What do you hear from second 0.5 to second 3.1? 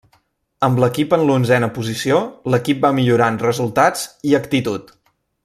Amb l'equip en l'onzena posició, l'equip va